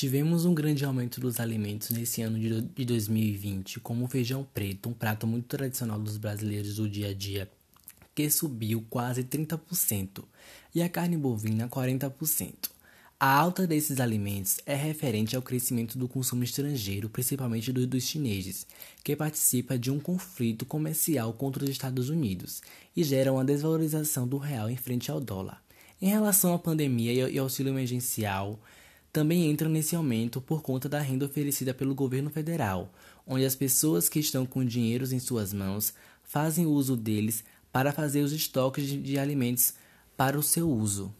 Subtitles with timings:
[0.00, 4.94] Tivemos um grande aumento dos alimentos nesse ano de 2020, como o feijão preto, um
[4.94, 7.50] prato muito tradicional dos brasileiros do dia a dia,
[8.14, 10.24] que subiu quase 30%,
[10.74, 12.70] e a carne bovina 40%.
[13.20, 18.66] A alta desses alimentos é referente ao crescimento do consumo estrangeiro, principalmente do, dos chineses,
[19.04, 22.62] que participa de um conflito comercial contra os Estados Unidos
[22.96, 25.62] e gera uma desvalorização do real em frente ao dólar.
[26.00, 28.58] Em relação à pandemia e auxílio emergencial,
[29.12, 32.92] também entram nesse aumento por conta da renda oferecida pelo governo federal,
[33.26, 38.22] onde as pessoas que estão com dinheiros em suas mãos fazem uso deles para fazer
[38.22, 39.74] os estoques de, alimentos
[40.16, 41.14] para o seu uso.